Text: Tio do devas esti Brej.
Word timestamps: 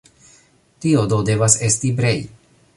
Tio 0.85 1.05
do 1.13 1.21
devas 1.29 1.61
esti 1.71 1.95
Brej. 2.01 2.19